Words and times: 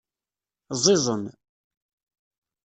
Ẓiẓen. 0.83 1.23